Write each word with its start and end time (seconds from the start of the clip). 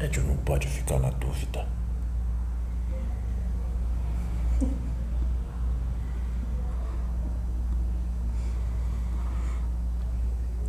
médium 0.00 0.24
não 0.28 0.36
pode 0.38 0.66
ficar 0.66 0.98
na 0.98 1.10
dúvida. 1.10 1.66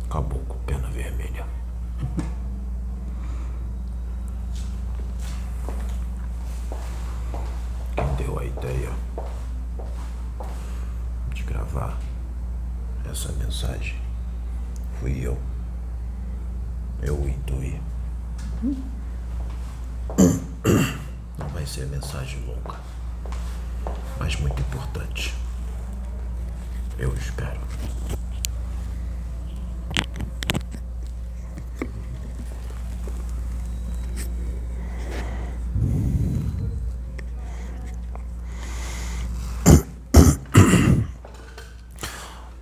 Acabou 0.04 0.38
com 0.40 0.58
pena 0.66 0.90
vermelha. 0.90 1.46
Quem 7.96 8.14
deu 8.16 8.38
a 8.38 8.44
ideia 8.44 8.90
de 11.32 11.42
gravar 11.44 11.98
essa 13.10 13.32
mensagem 13.32 13.96
fui 15.00 15.26
eu. 15.26 15.38
Eu 17.00 17.16
o 17.18 17.26
intuí. 17.26 17.80
Ser 21.72 21.86
mensagem 21.86 22.38
longa, 22.44 22.78
mas 24.18 24.36
muito 24.36 24.60
importante. 24.60 25.34
Eu 26.98 27.14
espero. 27.16 27.58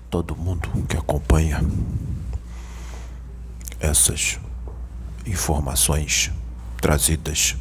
Todo 0.08 0.36
mundo 0.36 0.70
que 0.86 0.96
acompanha 0.96 1.60
essas 3.80 4.38
informações 5.26 6.30
trazidas 6.80 7.56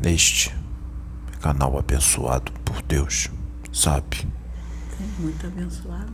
neste 0.00 0.54
canal 1.40 1.78
abençoado 1.78 2.52
por 2.64 2.82
Deus, 2.82 3.30
sabe? 3.72 4.26
Muito 5.18 5.46
abençoado. 5.46 6.12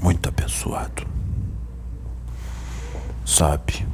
Muito 0.00 0.28
abençoado. 0.28 1.06
Sabe 3.24 3.86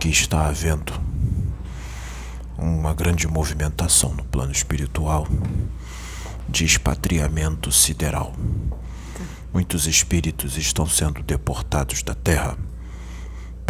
que 0.00 0.08
está 0.08 0.46
havendo 0.46 0.92
uma 2.58 2.92
grande 2.94 3.26
movimentação 3.26 4.14
no 4.14 4.24
plano 4.24 4.52
espiritual 4.52 5.26
de 6.48 6.64
expatriamento 6.64 7.70
sideral. 7.70 8.34
Muitos 9.52 9.86
espíritos 9.86 10.56
estão 10.56 10.86
sendo 10.86 11.22
deportados 11.22 12.02
da 12.02 12.14
Terra 12.14 12.56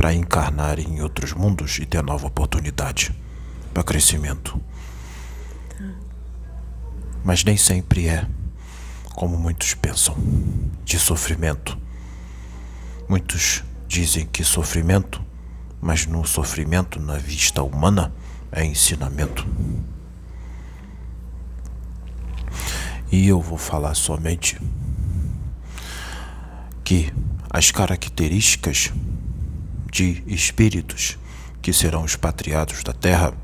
para 0.02 0.12
encarnar 0.12 0.80
em 0.80 1.00
outros 1.00 1.32
mundos 1.32 1.78
e 1.78 1.86
ter 1.86 2.02
nova 2.02 2.26
oportunidade 2.26 3.16
para 3.72 3.84
crescimento. 3.84 4.60
Mas 7.24 7.44
nem 7.44 7.56
sempre 7.56 8.08
é 8.08 8.26
como 9.14 9.38
muitos 9.38 9.74
pensam 9.74 10.16
de 10.84 10.98
sofrimento. 10.98 11.78
Muitos 13.08 13.62
dizem 13.86 14.26
que 14.26 14.42
sofrimento, 14.42 15.24
mas 15.80 16.04
no 16.04 16.26
sofrimento, 16.26 16.98
na 16.98 17.16
vista 17.16 17.62
humana, 17.62 18.12
é 18.50 18.64
ensinamento. 18.64 19.46
E 23.12 23.28
eu 23.28 23.40
vou 23.40 23.56
falar 23.56 23.94
somente 23.94 24.60
que 26.82 27.12
as 27.48 27.70
características 27.70 28.92
de 29.92 30.24
espíritos 30.26 31.18
que 31.60 31.72
serão 31.72 32.04
expatriados 32.04 32.82
da 32.82 32.94
Terra 32.94 33.34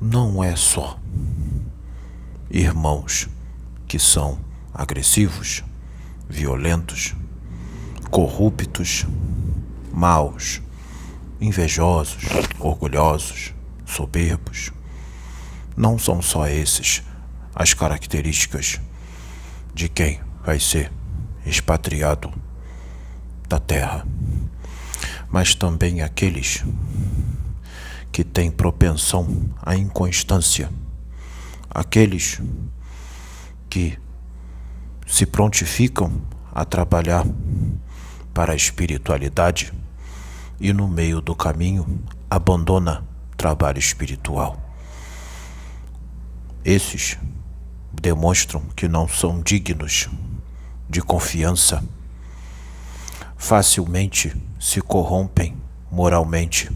não 0.00 0.42
é 0.42 0.54
só 0.54 0.98
irmãos 2.48 3.28
que 3.88 3.98
são 3.98 4.38
agressivos, 4.72 5.64
violentos, 6.28 7.14
corruptos, 8.08 9.04
maus, 9.92 10.62
invejosos, 11.40 12.24
orgulhosos, 12.60 13.52
soberbos. 13.84 14.70
Não 15.76 15.98
são 15.98 16.22
só 16.22 16.46
esses 16.46 17.02
as 17.52 17.74
características 17.74 18.80
de 19.74 19.88
quem 19.88 20.20
vai 20.44 20.60
ser 20.60 20.92
expatriado 21.44 22.32
da 23.48 23.58
terra, 23.58 24.06
mas 25.34 25.52
também 25.52 26.00
aqueles 26.00 26.64
que 28.12 28.22
têm 28.22 28.52
propensão 28.52 29.50
à 29.60 29.74
inconstância, 29.74 30.70
aqueles 31.68 32.40
que 33.68 33.98
se 35.08 35.26
prontificam 35.26 36.22
a 36.54 36.64
trabalhar 36.64 37.26
para 38.32 38.52
a 38.52 38.54
espiritualidade 38.54 39.72
e 40.60 40.72
no 40.72 40.86
meio 40.86 41.20
do 41.20 41.34
caminho 41.34 41.84
abandona 42.30 43.04
trabalho 43.36 43.80
espiritual. 43.80 44.56
Esses 46.64 47.18
demonstram 47.92 48.62
que 48.76 48.86
não 48.86 49.08
são 49.08 49.40
dignos 49.40 50.08
de 50.88 51.02
confiança, 51.02 51.82
facilmente 53.44 54.34
se 54.58 54.80
corrompem 54.80 55.54
moralmente, 55.90 56.70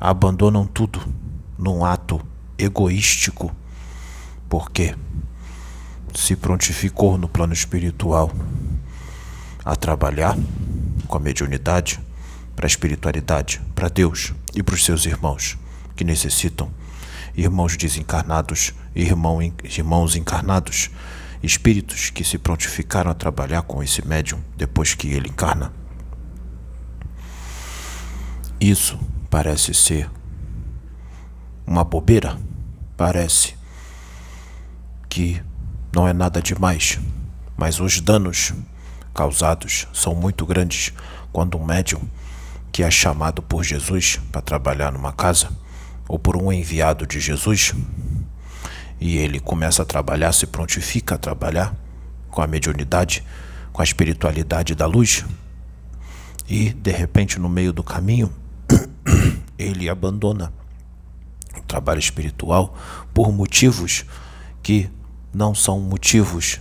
abandonam 0.00 0.66
tudo 0.66 0.98
num 1.58 1.84
ato 1.84 2.18
egoístico, 2.56 3.54
porque 4.48 4.96
se 6.14 6.34
prontificou 6.34 7.18
no 7.18 7.28
plano 7.28 7.52
espiritual 7.52 8.32
a 9.62 9.76
trabalhar 9.76 10.38
com 11.06 11.18
a 11.18 11.20
mediunidade 11.20 12.00
para 12.56 12.64
a 12.64 12.66
espiritualidade, 12.66 13.60
para 13.74 13.90
Deus 13.90 14.32
e 14.54 14.62
para 14.62 14.74
os 14.74 14.86
seus 14.86 15.04
irmãos 15.04 15.58
que 15.94 16.02
necessitam, 16.02 16.70
irmãos 17.36 17.76
desencarnados, 17.76 18.72
irmão, 18.94 19.38
irmãos 19.42 20.16
encarnados 20.16 20.90
espíritos 21.42 22.10
que 22.10 22.24
se 22.24 22.38
prontificaram 22.38 23.10
a 23.10 23.14
trabalhar 23.14 23.62
com 23.62 23.82
esse 23.82 24.06
médium 24.06 24.40
depois 24.56 24.94
que 24.94 25.08
ele 25.08 25.28
encarna. 25.28 25.72
Isso 28.60 28.98
parece 29.28 29.74
ser 29.74 30.08
uma 31.66 31.82
bobeira, 31.82 32.38
parece 32.96 33.56
que 35.08 35.42
não 35.92 36.06
é 36.06 36.12
nada 36.12 36.40
demais, 36.40 36.98
mas 37.56 37.80
os 37.80 38.00
danos 38.00 38.52
causados 39.12 39.88
são 39.92 40.14
muito 40.14 40.46
grandes. 40.46 40.92
Quando 41.32 41.58
um 41.58 41.64
médium 41.64 42.02
que 42.70 42.82
é 42.82 42.90
chamado 42.90 43.42
por 43.42 43.64
Jesus 43.64 44.20
para 44.30 44.40
trabalhar 44.40 44.92
numa 44.92 45.12
casa 45.12 45.50
ou 46.08 46.18
por 46.18 46.36
um 46.36 46.52
enviado 46.52 47.06
de 47.06 47.20
Jesus 47.20 47.74
e 49.02 49.18
ele 49.18 49.40
começa 49.40 49.82
a 49.82 49.84
trabalhar, 49.84 50.32
se 50.32 50.46
prontifica 50.46 51.16
a 51.16 51.18
trabalhar 51.18 51.74
com 52.30 52.40
a 52.40 52.46
mediunidade, 52.46 53.24
com 53.72 53.82
a 53.82 53.84
espiritualidade 53.84 54.76
da 54.76 54.86
luz. 54.86 55.24
E 56.48 56.72
de 56.72 56.92
repente, 56.92 57.36
no 57.40 57.48
meio 57.48 57.72
do 57.72 57.82
caminho, 57.82 58.32
ele 59.58 59.88
abandona 59.88 60.52
o 61.58 61.62
trabalho 61.62 61.98
espiritual 61.98 62.78
por 63.12 63.32
motivos 63.32 64.04
que 64.62 64.88
não 65.34 65.52
são 65.52 65.80
motivos 65.80 66.60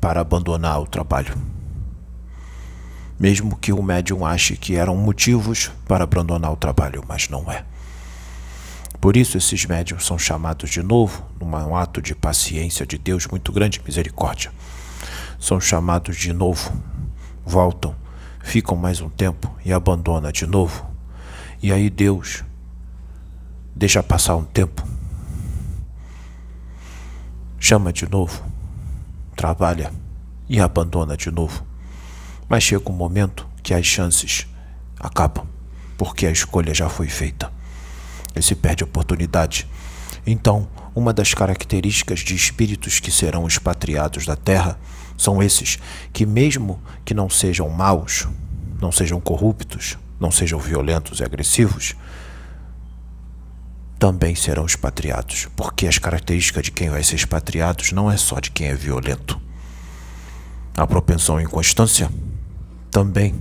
para 0.00 0.20
abandonar 0.20 0.80
o 0.80 0.86
trabalho. 0.86 1.32
Mesmo 3.20 3.56
que 3.56 3.72
o 3.72 3.80
médium 3.80 4.26
ache 4.26 4.56
que 4.56 4.74
eram 4.74 4.96
motivos 4.96 5.70
para 5.86 6.02
abandonar 6.02 6.52
o 6.52 6.56
trabalho, 6.56 7.04
mas 7.06 7.28
não 7.28 7.48
é. 7.52 7.64
Por 9.00 9.16
isso, 9.16 9.38
esses 9.38 9.64
médiums 9.64 10.04
são 10.04 10.18
chamados 10.18 10.70
de 10.70 10.82
novo, 10.82 11.24
num 11.40 11.76
ato 11.76 12.02
de 12.02 12.16
paciência 12.16 12.84
de 12.84 12.98
Deus 12.98 13.26
muito 13.28 13.52
grande, 13.52 13.80
misericórdia. 13.84 14.52
São 15.38 15.60
chamados 15.60 16.16
de 16.16 16.32
novo, 16.32 16.72
voltam, 17.44 17.94
ficam 18.42 18.76
mais 18.76 19.00
um 19.00 19.08
tempo 19.08 19.54
e 19.64 19.72
abandonam 19.72 20.32
de 20.32 20.46
novo. 20.46 20.84
E 21.62 21.72
aí 21.72 21.88
Deus 21.88 22.42
deixa 23.74 24.02
passar 24.02 24.34
um 24.34 24.44
tempo, 24.44 24.82
chama 27.60 27.92
de 27.92 28.08
novo, 28.10 28.42
trabalha 29.36 29.92
e 30.48 30.58
abandona 30.60 31.16
de 31.16 31.30
novo. 31.30 31.64
Mas 32.48 32.64
chega 32.64 32.90
um 32.90 32.94
momento 32.94 33.46
que 33.62 33.72
as 33.72 33.86
chances 33.86 34.48
acabam, 34.98 35.46
porque 35.96 36.26
a 36.26 36.32
escolha 36.32 36.74
já 36.74 36.88
foi 36.88 37.06
feita 37.06 37.57
se 38.42 38.54
perde 38.54 38.82
a 38.82 38.86
oportunidade. 38.86 39.68
Então, 40.26 40.68
uma 40.94 41.12
das 41.12 41.32
características 41.32 42.20
de 42.20 42.34
espíritos 42.34 43.00
que 43.00 43.10
serão 43.10 43.46
expatriados 43.46 44.26
da 44.26 44.36
terra 44.36 44.78
são 45.16 45.42
esses 45.42 45.78
que, 46.12 46.26
mesmo 46.26 46.80
que 47.04 47.14
não 47.14 47.28
sejam 47.30 47.68
maus, 47.68 48.28
não 48.80 48.92
sejam 48.92 49.20
corruptos, 49.20 49.98
não 50.20 50.30
sejam 50.30 50.58
violentos 50.58 51.20
e 51.20 51.24
agressivos, 51.24 51.94
também 53.98 54.34
serão 54.34 54.64
expatriados, 54.64 55.48
porque 55.56 55.86
as 55.86 55.98
características 55.98 56.64
de 56.64 56.70
quem 56.70 56.88
vai 56.88 57.02
ser 57.02 57.16
expatriado 57.16 57.82
não 57.92 58.10
é 58.10 58.16
só 58.16 58.38
de 58.38 58.50
quem 58.50 58.68
é 58.68 58.74
violento. 58.74 59.40
A 60.76 60.86
propensão 60.86 61.36
à 61.36 61.42
inconstância 61.42 62.08
também 62.90 63.34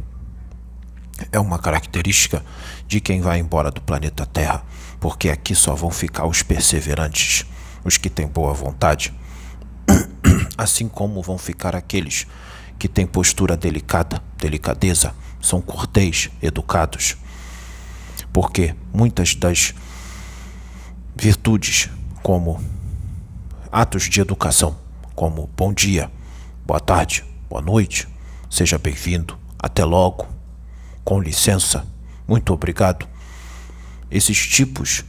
é 1.32 1.40
uma 1.40 1.60
característica 1.60 2.44
de 2.88 3.00
quem 3.00 3.22
vai 3.22 3.40
embora 3.40 3.72
do 3.72 3.82
planeta 3.82 4.26
Terra, 4.26 4.64
porque 5.00 5.30
aqui 5.30 5.56
só 5.56 5.76
vão 5.76 5.92
ficar 5.92 6.26
os 6.26 6.44
perseverantes, 6.44 7.46
os 7.84 7.98
que 7.98 8.10
têm 8.10 8.28
boa 8.28 8.54
vontade, 8.54 9.14
assim 10.58 10.88
como 10.88 11.22
vão 11.22 11.38
ficar 11.38 11.76
aqueles 11.76 12.28
que 12.78 12.88
têm 12.88 13.08
postura 13.08 13.58
delicada, 13.58 14.22
delicadeza, 14.38 15.14
são 15.42 15.62
cortês, 15.62 16.30
educados. 16.42 17.18
Porque 18.32 18.76
muitas 18.94 19.34
das 19.36 19.74
virtudes, 21.16 21.90
como 22.22 22.62
atos 23.72 24.04
de 24.04 24.22
educação, 24.22 24.78
como 25.16 25.50
bom 25.58 25.74
dia, 25.74 26.12
boa 26.66 26.80
tarde, 26.80 27.26
boa 27.50 27.62
noite, 27.62 28.08
seja 28.50 28.78
bem-vindo, 28.78 29.38
até 29.58 29.84
logo, 29.84 30.28
com 31.08 31.22
licença, 31.22 31.88
muito 32.28 32.52
obrigado. 32.52 33.08
Esses 34.12 34.46
tipos 34.46 35.06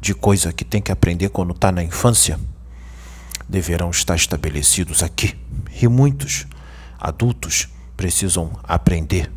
de 0.00 0.14
coisa 0.14 0.50
que 0.50 0.64
tem 0.64 0.80
que 0.80 0.90
aprender 0.90 1.28
quando 1.28 1.52
está 1.52 1.70
na 1.70 1.84
infância 1.84 2.40
deverão 3.46 3.90
estar 3.90 4.16
estabelecidos 4.16 5.02
aqui. 5.02 5.38
E 5.78 5.86
muitos 5.88 6.46
adultos 6.98 7.68
precisam 7.98 8.58
aprender 8.62 9.30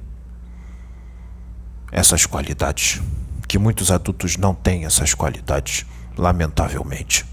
essas 1.92 2.26
qualidades, 2.26 3.02
que 3.46 3.58
muitos 3.58 3.92
adultos 3.92 4.38
não 4.38 4.56
têm 4.56 4.86
essas 4.86 5.14
qualidades 5.14 5.86
lamentavelmente. 6.18 7.26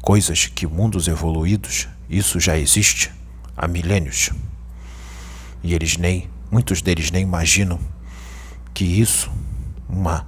Coisas 0.00 0.46
que 0.46 0.68
mundos 0.68 1.08
evoluídos, 1.08 1.88
isso 2.08 2.38
já 2.38 2.56
existe 2.56 3.12
há 3.56 3.66
milênios. 3.66 4.30
E 5.64 5.74
eles 5.74 5.96
nem, 5.96 6.30
muitos 6.50 6.82
deles 6.82 7.10
nem 7.10 7.22
imaginam 7.22 7.78
que 8.74 8.84
isso, 8.84 9.30
uma 9.88 10.26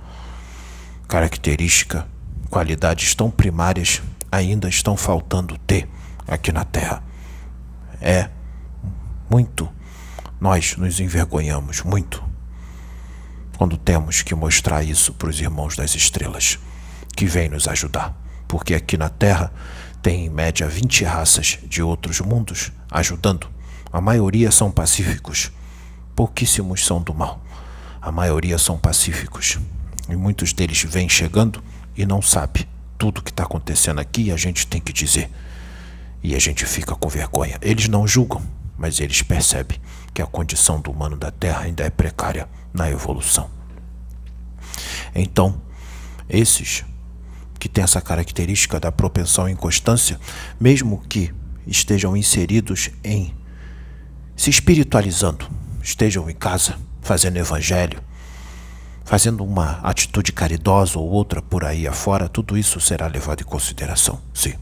característica, 1.09 2.07
qualidades 2.49 3.15
tão 3.15 3.31
primárias, 3.31 4.03
ainda 4.31 4.69
estão 4.69 4.97
faltando 4.97 5.59
ter 5.59 5.89
aqui 6.27 6.53
na 6.53 6.65
Terra. 6.65 7.03
É 8.01 8.29
muito. 9.31 9.69
Nós 10.41 10.77
nos 10.77 11.01
envergonhamos 11.01 11.83
muito 11.83 12.23
quando 13.57 13.77
temos 13.77 14.23
que 14.23 14.35
mostrar 14.35 14.83
isso 14.83 15.13
para 15.15 15.29
os 15.29 15.41
irmãos 15.41 15.77
das 15.77 15.95
estrelas 15.95 16.59
que 17.15 17.27
vem 17.27 17.49
nos 17.49 17.69
ajudar, 17.69 18.13
porque 18.49 18.75
aqui 18.75 18.97
na 18.97 19.09
Terra 19.09 19.53
tem 20.03 20.27
em 20.27 20.29
média 20.29 20.67
20 20.67 21.05
raças 21.05 21.59
de 21.63 21.81
outros 21.81 22.21
mundos 22.21 22.73
ajudando. 22.91 23.49
A 23.93 24.01
maioria 24.01 24.51
são 24.51 24.71
pacíficos, 24.71 25.53
pouquíssimos 26.15 26.85
são 26.85 27.01
do 27.01 27.15
mal. 27.15 27.41
A 28.01 28.11
maioria 28.11 28.59
são 28.59 28.79
pacíficos 28.79 29.59
e 30.09 30.17
muitos 30.17 30.53
deles 30.53 30.83
vêm 30.83 31.09
chegando 31.09 31.63
e 31.97 32.05
não 32.05 32.21
sabe 32.21 32.69
tudo 32.99 33.19
o 33.19 33.23
que 33.23 33.31
está 33.31 33.45
acontecendo 33.45 34.01
aqui 34.01 34.25
e 34.25 34.33
a 34.33 34.37
gente 34.37 34.67
tem 34.67 34.81
que 34.81 34.93
dizer. 34.93 35.31
E 36.23 36.35
a 36.35 36.39
gente 36.39 36.65
fica 36.67 36.95
com 36.95 37.09
vergonha. 37.09 37.59
Eles 37.61 37.89
não 37.89 38.07
julgam, 38.07 38.43
mas 38.77 39.01
eles 39.01 39.23
percebem 39.23 39.81
que 40.15 40.23
a 40.23 40.27
condição 40.27 40.81
do 40.81 40.91
humano 40.91 41.17
da 41.17 41.31
Terra 41.31 41.63
ainda 41.63 41.85
é 41.85 41.91
precária 41.91 42.49
na 42.73 42.91
evolução. 42.91 43.51
Então, 45.15 45.61
esses 46.29 46.85
que 47.59 47.69
têm 47.69 47.85
essa 47.85 48.01
característica 48.01 48.81
da 48.81 48.91
propensão 48.91 49.45
à 49.45 49.51
inconstância, 49.51 50.19
mesmo 50.61 51.03
que 51.09 51.33
estejam 51.67 52.17
inseridos 52.17 52.91
em 53.05 53.35
se 54.35 54.51
espiritualizando, 54.51 55.49
estejam 55.83 56.31
em 56.31 56.35
casa 56.35 56.79
fazendo 57.01 57.37
evangelho, 57.37 58.01
fazendo 59.05 59.45
uma 59.45 59.81
atitude 59.83 60.33
caridosa 60.33 60.99
ou 60.99 61.11
outra 61.11 61.43
por 61.43 61.65
aí 61.65 61.87
afora, 61.87 62.29
tudo 62.29 62.57
isso 62.57 62.81
será 62.81 63.07
levado 63.07 63.41
em 63.41 63.45
consideração, 63.45 64.21
sim. 64.33 64.55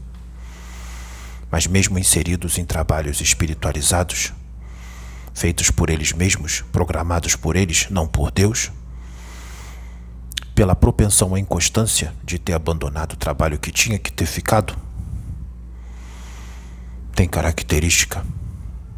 Mas 1.49 1.67
mesmo 1.67 1.99
inseridos 1.99 2.57
em 2.57 2.65
trabalhos 2.65 3.21
espiritualizados, 3.21 4.33
feitos 5.33 5.69
por 5.69 5.89
eles 5.89 6.11
mesmos, 6.11 6.63
programados 6.71 7.35
por 7.35 7.55
eles, 7.55 7.87
não 7.89 8.07
por 8.07 8.31
Deus, 8.31 8.71
pela 10.55 10.75
propensão 10.75 11.33
à 11.33 11.39
inconstância 11.39 12.13
de 12.23 12.37
ter 12.37 12.53
abandonado 12.53 13.13
o 13.13 13.17
trabalho 13.17 13.59
que 13.59 13.71
tinha 13.71 13.97
que 13.97 14.11
ter 14.11 14.25
ficado, 14.25 14.75
tem 17.15 17.27
característica 17.27 18.25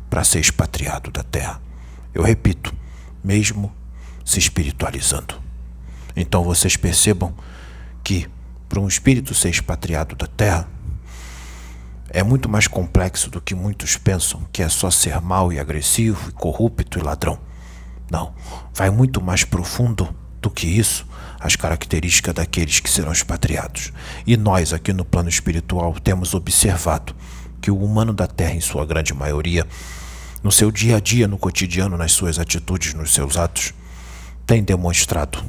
para 0.09 0.23
ser 0.23 0.39
expatriado 0.39 1.11
da 1.11 1.23
terra. 1.23 1.62
Eu 2.13 2.23
repito, 2.23 2.73
mesmo 3.23 3.73
se 4.23 4.39
espiritualizando. 4.39 5.41
Então 6.15 6.43
vocês 6.43 6.77
percebam 6.77 7.33
que 8.03 8.27
para 8.69 8.79
um 8.79 8.87
espírito 8.87 9.33
ser 9.33 9.49
expatriado 9.49 10.15
da 10.15 10.27
terra 10.27 10.67
é 12.09 12.21
muito 12.21 12.47
mais 12.47 12.67
complexo 12.67 13.29
do 13.29 13.41
que 13.41 13.55
muitos 13.55 13.97
pensam, 13.97 14.45
que 14.51 14.61
é 14.61 14.69
só 14.69 14.91
ser 14.91 15.19
mau 15.19 15.51
e 15.51 15.59
agressivo, 15.59 16.29
e 16.29 16.31
corrupto 16.33 16.99
e 16.99 17.01
ladrão. 17.01 17.39
Não, 18.09 18.35
vai 18.73 18.91
muito 18.91 19.19
mais 19.19 19.43
profundo 19.43 20.15
do 20.39 20.51
que 20.51 20.67
isso 20.67 21.07
as 21.39 21.55
características 21.55 22.35
daqueles 22.35 22.79
que 22.79 22.89
serão 22.89 23.11
expatriados. 23.11 23.91
E 24.27 24.37
nós, 24.37 24.71
aqui 24.71 24.93
no 24.93 25.03
plano 25.03 25.27
espiritual, 25.27 25.93
temos 25.99 26.33
observado 26.33 27.15
que 27.59 27.71
o 27.71 27.77
humano 27.77 28.13
da 28.13 28.27
Terra, 28.27 28.53
em 28.53 28.61
sua 28.61 28.85
grande 28.85 29.13
maioria, 29.13 29.65
no 30.43 30.51
seu 30.51 30.69
dia 30.71 30.97
a 30.97 30.99
dia, 30.99 31.27
no 31.27 31.37
cotidiano, 31.37 31.97
nas 31.97 32.11
suas 32.11 32.37
atitudes, 32.37 32.93
nos 32.93 33.13
seus 33.13 33.37
atos, 33.37 33.73
tem 34.45 34.61
demonstrado 34.61 35.43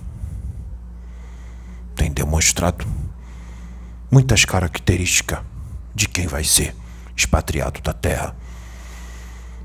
tem 1.94 2.10
demonstrado 2.10 2.86
muitas 4.10 4.44
características 4.44 5.40
de 5.94 6.08
quem 6.08 6.26
vai 6.26 6.44
ser 6.44 6.74
expatriado 7.16 7.80
da 7.80 7.92
terra. 7.92 8.36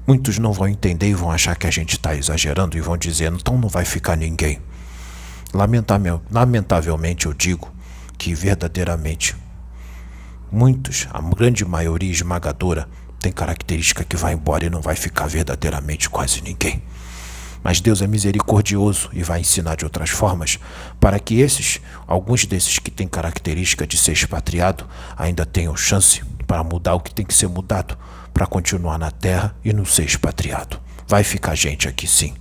Muitos 0.05 0.37
não 0.37 0.53
vão 0.53 0.67
entender 0.67 1.09
e 1.09 1.13
vão 1.13 1.31
achar 1.31 1.55
que 1.55 1.67
a 1.67 1.71
gente 1.71 1.93
está 1.93 2.15
exagerando 2.15 2.77
e 2.77 2.81
vão 2.81 2.97
dizer, 2.97 3.31
então 3.31 3.57
não 3.57 3.69
vai 3.69 3.85
ficar 3.85 4.15
ninguém. 4.15 4.59
Lamentavelmente 6.31 7.25
eu 7.25 7.33
digo 7.33 7.71
que 8.17 8.33
verdadeiramente 8.33 9.35
muitos, 10.51 11.07
a 11.11 11.21
grande 11.21 11.65
maioria 11.65 12.11
esmagadora, 12.11 12.87
tem 13.19 13.31
característica 13.31 14.03
que 14.03 14.15
vai 14.15 14.33
embora 14.33 14.65
e 14.65 14.69
não 14.69 14.81
vai 14.81 14.95
ficar 14.95 15.27
verdadeiramente 15.27 16.09
quase 16.09 16.41
ninguém. 16.41 16.81
Mas 17.63 17.81
Deus 17.81 18.01
é 18.01 18.07
misericordioso 18.07 19.09
e 19.11 19.21
vai 19.21 19.41
ensinar 19.41 19.75
de 19.75 19.83
outras 19.83 20.09
formas 20.09 20.57
para 20.99 21.19
que 21.19 21.41
esses, 21.41 21.81
alguns 22.07 22.45
desses 22.45 22.79
que 22.79 22.89
têm 22.89 23.07
característica 23.07 23.85
de 23.85 23.97
ser 23.97 24.13
expatriado, 24.13 24.87
ainda 25.17 25.45
tenham 25.45 25.75
chance 25.75 26.23
para 26.47 26.63
mudar 26.63 26.95
o 26.95 27.01
que 27.01 27.13
tem 27.13 27.25
que 27.25 27.33
ser 27.33 27.47
mudado, 27.47 27.97
para 28.33 28.47
continuar 28.47 28.97
na 28.97 29.11
terra 29.11 29.53
e 29.63 29.73
não 29.73 29.83
ser 29.83 30.05
expatriado. 30.05 30.79
Vai 31.07 31.23
ficar 31.23 31.55
gente 31.55 31.87
aqui 31.87 32.07
sim 32.07 32.33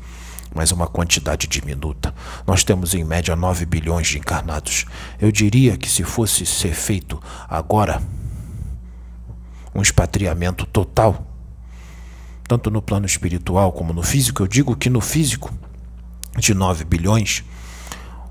mas 0.54 0.73
uma 0.73 0.87
quantidade 0.87 1.47
diminuta. 1.47 2.14
Nós 2.47 2.64
temos 2.64 2.94
em 2.94 3.04
média 3.04 3.37
9 3.37 3.66
bilhões 3.66 4.08
de 4.08 4.18
encarnados. 4.18 4.87
Eu 5.20 5.30
diria 5.30 5.76
que 5.76 5.88
se 5.88 6.02
fosse 6.02 6.47
ser 6.47 6.75
feito 6.75 7.23
agora 7.49 8.02
um 9.75 9.82
expatriamento 9.82 10.66
total, 10.66 11.26
tanto 12.46 12.70
no 12.70 12.80
plano 12.80 13.06
espiritual 13.06 13.72
como 13.72 13.92
no 13.92 14.02
físico, 14.02 14.42
eu 14.42 14.48
digo 14.48 14.75
que 14.75 14.88
no 14.88 15.00
físico 15.00 15.52
de 16.38 16.54
9 16.54 16.84
bilhões, 16.84 17.44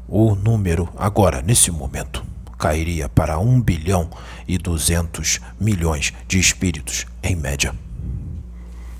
o 0.07 0.35
número 0.35 0.89
agora, 0.97 1.41
nesse 1.41 1.69
momento, 1.69 2.25
cairia 2.57 3.07
para 3.07 3.37
1 3.37 3.61
bilhão 3.61 4.09
e 4.47 4.57
200 4.57 5.39
milhões 5.59 6.13
de 6.27 6.39
espíritos, 6.39 7.05
em 7.21 7.35
média, 7.35 7.75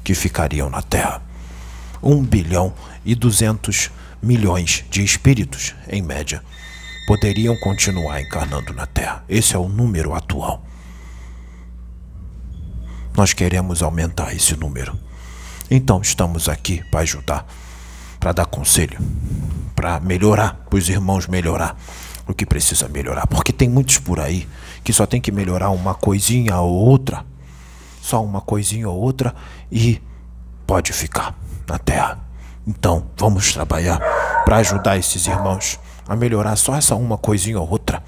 que 0.03 0.13
ficariam 0.13 0.70
na 0.70 0.82
Terra. 0.82 1.22
1 2.03 2.24
bilhão 2.24 2.74
e 3.03 3.15
200 3.15 3.89
milhões 4.22 4.86
de 4.89 5.03
espíritos, 5.03 5.74
em 5.89 6.01
média, 6.01 6.44
poderiam 7.08 7.58
continuar 7.58 8.22
encarnando 8.22 8.74
na 8.74 8.86
Terra. 8.86 9.24
Esse 9.27 9.56
é 9.56 9.60
o 9.60 9.67
número 9.67 10.13
atual. 10.13 10.63
Nós 13.18 13.34
queremos 13.34 13.82
aumentar 13.82 14.36
esse 14.36 14.56
número. 14.56 14.96
Então 15.72 16.00
estamos 16.02 16.48
aqui 16.48 16.84
para 16.92 17.00
ajudar, 17.00 17.48
para 18.20 18.32
dar 18.32 18.46
conselho, 18.46 19.00
para 19.76 20.00
melhorar, 20.00 20.54
para 20.70 20.78
os 20.78 20.88
irmãos 20.88 21.26
melhorar 21.26 21.76
o 22.28 22.34
que 22.36 22.46
precisa 22.46 22.88
melhorar. 22.88 23.26
Porque 23.26 23.52
tem 23.52 23.68
muitos 23.68 23.98
por 23.98 24.20
aí 24.20 24.48
que 24.84 24.94
só 24.94 25.08
tem 25.08 25.20
que 25.20 25.32
melhorar 25.32 25.72
uma 25.72 25.96
coisinha 25.96 26.60
ou 26.60 26.72
outra, 26.72 27.26
só 28.04 28.24
uma 28.24 28.40
coisinha 28.40 28.88
ou 28.88 28.96
outra 28.96 29.34
e 29.72 30.00
pode 30.68 30.94
ficar 30.94 31.36
na 31.68 31.80
Terra. 31.80 32.20
Então, 32.68 33.08
vamos 33.18 33.52
trabalhar 33.52 34.00
para 34.46 34.58
ajudar 34.58 34.96
esses 34.96 35.26
irmãos 35.26 35.80
a 36.08 36.16
melhorar 36.16 36.56
só 36.56 36.76
essa 36.76 36.96
uma 36.96 37.18
coisinha 37.18 37.60
ou 37.60 37.68
outra 37.68 38.04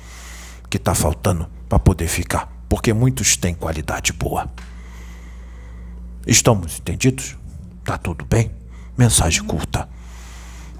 que 0.69 0.77
tá 0.77 0.93
faltando 0.93 1.49
para 1.67 1.79
poder 1.79 2.07
ficar, 2.07 2.47
porque 2.69 2.93
muitos 2.93 3.35
têm 3.35 3.55
qualidade 3.55 4.13
boa. 4.13 4.47
Estamos 6.27 6.77
entendidos? 6.79 7.37
Tá 7.83 7.97
tudo 7.97 8.25
bem? 8.25 8.51
Mensagem 8.97 9.43
curta. 9.43 9.87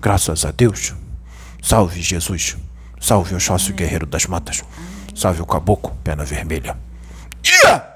Graças 0.01 0.45
a 0.45 0.51
Deus. 0.51 0.93
Salve 1.61 2.01
Jesus. 2.01 2.57
Salve 2.99 3.33
o 3.33 3.37
Oxóssi 3.37 3.73
Guerreiro 3.73 4.05
das 4.05 4.25
Matas. 4.25 4.63
Salve 5.15 5.41
o 5.41 5.45
Caboclo 5.45 5.95
Pena 6.03 6.23
Vermelha. 6.25 6.77
Yeah! 7.45 7.88